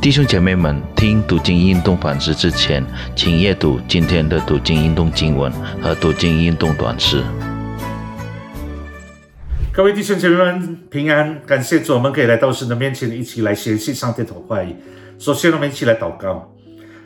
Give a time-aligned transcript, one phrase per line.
[0.00, 2.84] 弟兄姐妹们，听读经运动反思之前，
[3.16, 5.50] 请阅读今天的读经运动经文
[5.82, 7.24] 和读经运动短诗。
[9.72, 14.76] 各位弟兄姐妹们平安，感谢主，我们可以来到神的面前，一起来学习上帝的话语。
[15.18, 16.52] 首先，我们一起来祷告。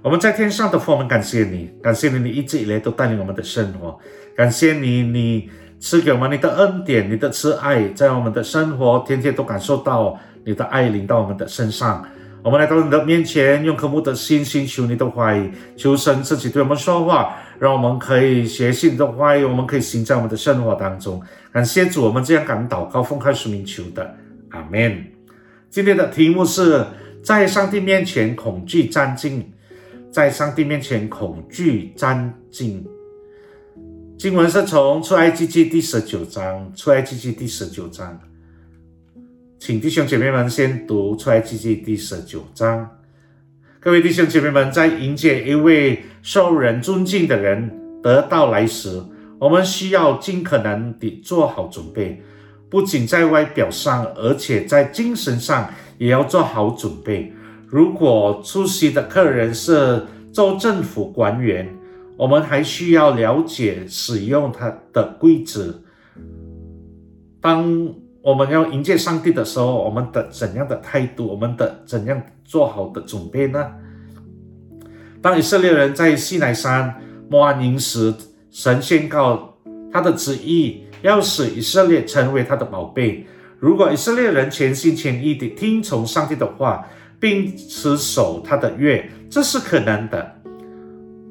[0.00, 3.98] 我们在天上的父，我们感谢你，感谢你，你一直以来都带领我们的生活，
[4.34, 5.50] 感谢你，你
[5.80, 12.06] 赐给我们你的恩典，你的慈爱，在我们的生活天天都感受到你的爱临到我们的身上。
[12.46, 21.20] 我们来到你的面前，用渴慕的心寻求你的话语，求神自己对我们说话，让我们可以学习你的话语，我们可以行在我们的生活当中。
[21.50, 24.14] 感谢主，我们这样感恩祷告，奉开始名求的，
[24.50, 25.04] 阿门。
[25.70, 26.86] 今天的题目是
[27.20, 29.52] 在上帝面前恐惧战尽。
[30.12, 32.80] 在上帝面前恐惧战兢。
[34.16, 38.16] 经文是从出埃及记第十九章，出埃及记第十九章，
[39.58, 42.88] 请弟兄姐妹们先读出埃及记第十九章。
[43.80, 49.02] 各位弟兄姐妹们，在迎接一位受人尊敬的人得到来时，
[49.40, 52.22] 我们需要尽可能地做好准备，
[52.68, 57.32] 不仅在外表上，而且在精神上也要做好准备。
[57.66, 61.74] 如果出席的客人是州政府官员，
[62.16, 65.82] 我们还需要了解使用它的规则。
[67.40, 67.94] 当
[68.26, 71.28] 我们要迎接上帝的时候，我们的怎样的态度？
[71.28, 73.70] 我们的怎样做好的准备呢？
[75.22, 76.92] 当以色列人在西奈山
[77.30, 78.12] 摸安营时，
[78.50, 79.56] 神宣告
[79.92, 83.24] 他的旨意，要使以色列成为他的宝贝。
[83.60, 86.84] 如果以色列人全心全意地听从上帝的话，
[87.20, 90.34] 并持守他的约，这是可能的。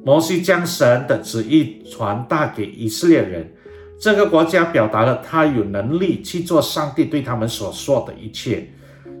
[0.02, 3.52] 摩西将神的旨意传达给以色列人，
[3.98, 8.68] 这个国家表达了他有能力去做上帝对他们所说的一切。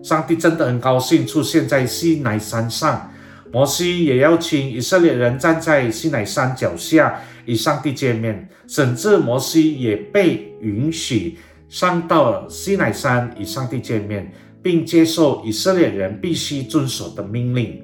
[0.02, 3.10] 上帝真的很高兴出现在西乃山上，
[3.52, 11.38] 摩西也邀请以色列人站在西乃山脚下与上帝见面，甚至摩西也被允许
[11.68, 14.32] 上到西乃山与上帝见面。
[14.62, 17.80] 并接受以色列人必须遵守的命令。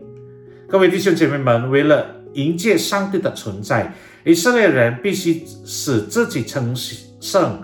[0.69, 2.05] 各位弟兄姐妹们，为了
[2.35, 3.95] 迎接上帝的存在，
[4.25, 6.75] 以色列人必须使自己成
[7.21, 7.63] 圣。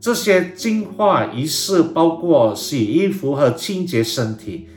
[0.00, 4.68] 这些净化仪式包括洗衣服和清洁身体，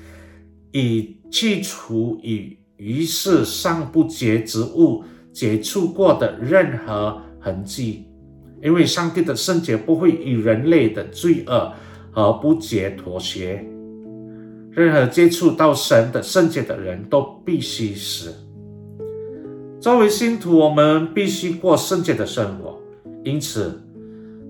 [0.71, 5.03] 以去除与仪式上不洁之物
[5.33, 8.05] 接触过的任何痕迹。
[8.61, 11.73] 因为上帝的圣洁不会与人类的罪恶
[12.11, 13.63] 和不洁妥协。
[14.71, 18.33] 任何接触到神的圣洁的人都必须死。
[19.85, 22.75] 作为信徒，我们必须过圣洁的生活。
[23.23, 23.79] 因此，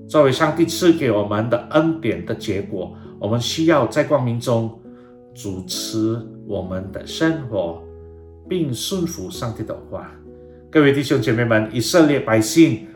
[0.08, 4.80] 作为上帝赐给我们的恩典的结果，我们需要在光明中
[5.34, 7.84] 主持我们的生活，
[8.48, 10.10] 并顺服上帝的话。
[10.72, 12.88] 各位弟兄姐妹们，以色列百姓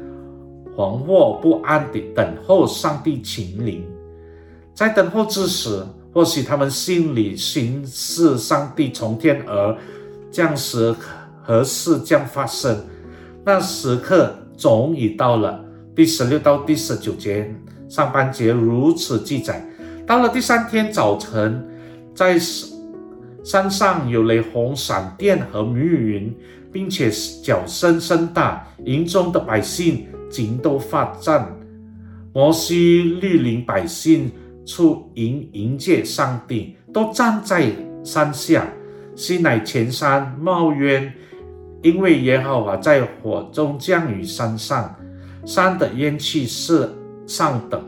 [0.78, 3.84] 惶惑不安地等候上帝亲临，
[4.74, 5.84] 在等候之时。
[6.14, 9.78] 或许他们心里心思，上帝从天而
[10.32, 10.96] 降时
[11.50, 12.78] 何事将发生？
[13.44, 15.66] 那时刻终于到了。
[15.96, 17.52] 第十六到第十九节
[17.90, 19.66] 上半节如此记载：
[20.06, 21.68] 到了第三天早晨，
[22.14, 22.38] 在
[23.44, 26.32] 山上有雷轰、闪电和密云，
[26.72, 27.10] 并且
[27.44, 31.52] 脚声声大，营中的百姓惊都发战。
[32.32, 34.32] 摩西律领百姓。
[34.68, 37.72] 出迎迎接上帝，都站在
[38.04, 38.68] 山下。
[39.16, 41.12] 西乃前山冒烟，
[41.82, 44.96] 因为耶和华在火中降雨山上，
[45.46, 46.90] 山的烟气是
[47.26, 47.82] 上等，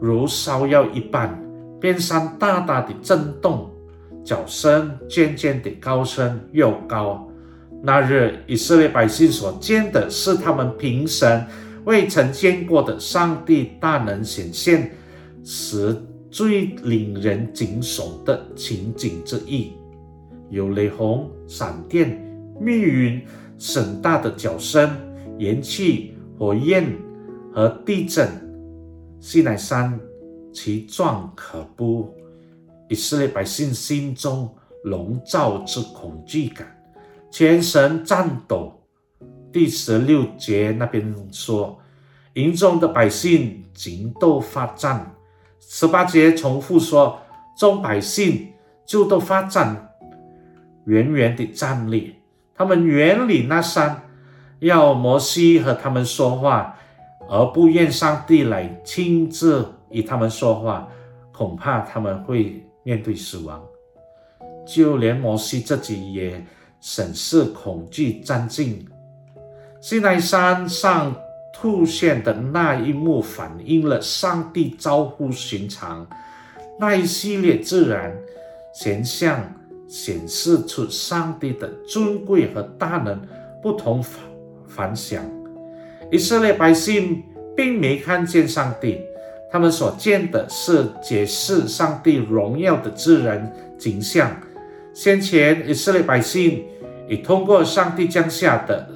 [0.00, 1.38] 如烧药一般。
[1.80, 3.68] 边山大大的震动，
[4.22, 7.28] 脚声渐渐的高声又高。
[7.82, 11.44] 那日以色列百姓所见的是他们平生
[11.84, 14.92] 未曾见过的上帝大能显现。
[15.42, 16.00] 时
[16.30, 19.72] 最令人惊悚的情景之一，
[20.50, 22.16] 有雷轰、闪电、
[22.62, 23.20] 密云、
[23.58, 24.88] 盛大的脚声、
[25.38, 26.96] 烟气、火焰
[27.52, 28.28] 和地震。
[29.18, 29.98] 西奈山
[30.52, 32.14] 其状可怖，
[32.88, 34.48] 以色列百姓心中
[34.84, 36.66] 笼罩之恐惧感，
[37.30, 38.80] 全身颤抖。
[39.52, 41.78] 第十六节那边说，
[42.34, 45.14] 营中的百姓惊斗发战。
[45.60, 47.20] 十八节重复说
[47.56, 48.48] ：“众百姓
[48.84, 49.90] 就都发战，
[50.86, 52.16] 远远地站立。
[52.54, 54.02] 他们远离那山，
[54.60, 56.76] 要摩西和他们说话，
[57.28, 60.88] 而不愿上帝来亲自与他们说话。
[61.32, 63.62] 恐怕他们会面对死亡。”
[64.64, 66.44] 就连摩西自己也
[66.80, 68.86] 审视恐惧战境。
[69.80, 71.12] 西奈山上
[71.52, 76.06] 凸现的那一幕，反映了上帝超乎寻常
[76.78, 78.16] 那一系列自然
[78.72, 79.52] 现象，
[79.92, 83.20] 显示出上帝的尊贵和大能
[83.62, 84.22] 不同凡
[84.66, 85.22] 凡响。
[86.10, 87.22] 以色列百姓
[87.54, 88.98] 并没看见上帝，
[89.50, 94.34] 他们所见的是解释上帝荣耀的自然景象。
[94.94, 96.64] 先前以色列百姓
[97.06, 98.88] 已通过上帝降下的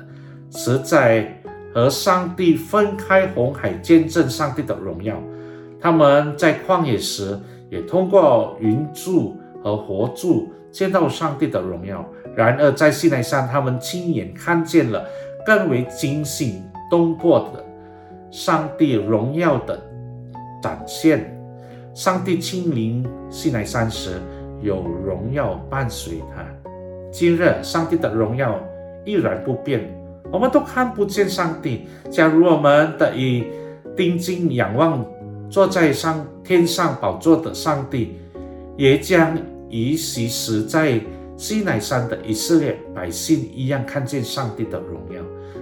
[0.51, 1.43] 实在
[1.75, 5.23] 和上帝分开红海，见证上帝的荣耀。
[5.79, 7.39] 他们在旷野时
[7.71, 12.05] 也通过云柱和火柱见到上帝的荣耀。
[12.37, 15.09] 然而在西奈山，他们亲眼看见了
[15.47, 17.65] 更为惊心动魄的
[18.31, 19.81] 上帝荣耀的
[20.63, 21.33] 展现。
[21.95, 24.21] 上帝亲临西奈山时。
[24.63, 26.43] 有荣耀伴随他。
[27.13, 28.59] 今日上帝的荣耀
[29.05, 29.87] 依然不变，
[30.33, 31.87] 我们都看不见上帝。
[32.11, 33.45] 假如我们得以
[33.95, 35.05] 定睛仰望
[35.51, 38.19] 坐在上天上宝座的上帝，
[38.79, 39.37] 也将
[39.77, 40.99] 与其时在
[41.37, 45.21] 西乃山的以色列百姓一样看见上帝的荣耀。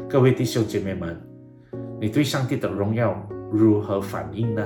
[0.08, 1.20] 各位弟兄姐妹们，
[2.00, 3.20] 你对上帝的荣耀
[3.50, 4.64] 如何反应呢？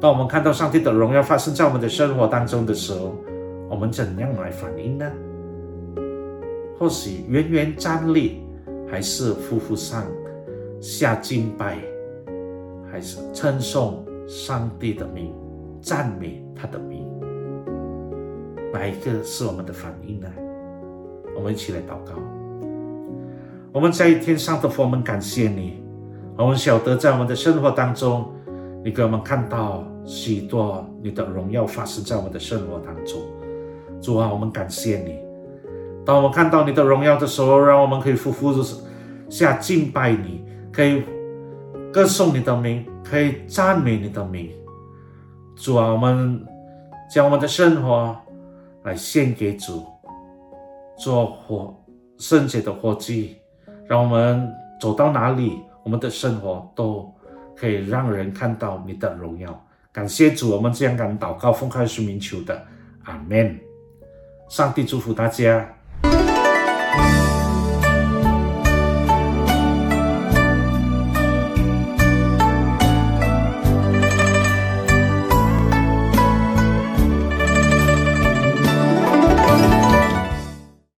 [0.00, 3.16] 当我们看到上帝的荣耀发生在我们的生活当中的时候，
[3.68, 5.10] 我们怎样来反应呢？
[6.78, 8.40] 或许远远站立，
[8.88, 10.04] 还是匍匐上
[10.80, 11.76] 下敬拜，
[12.88, 15.34] 还是称颂上帝的名，
[15.82, 17.04] 赞美他的名？
[18.72, 20.28] 哪一个是我们的反应呢？
[21.36, 22.14] 我们一起来祷告。
[23.72, 25.82] 我们在天上的父，我们感谢你。
[26.36, 28.32] 我们晓得在我们的生活当中。
[28.84, 33.20] 你给我们看到许多你的荣耀发生在我们的生活当中，
[34.00, 35.18] 主啊，我们感谢你。
[36.06, 38.54] 当我们看到你的荣耀的时候，让我们可以匍匐
[39.28, 41.02] 下敬拜你，可以
[41.92, 44.48] 歌颂你的名，可以赞美你的名。
[45.56, 46.40] 主啊，我们
[47.12, 48.16] 将我们的生活
[48.88, 49.86] 来献给主，
[50.98, 51.78] 做活
[52.18, 53.36] 圣洁的活祭，
[53.86, 54.50] 让我们
[54.80, 57.12] 走到哪里，我们的生活都。
[57.60, 62.64] 可以让人看到你的荣耀，感谢主，我们这样敢祷告，奉开书名求的，
[63.02, 63.58] 阿门。
[64.48, 65.68] 上帝祝福大家。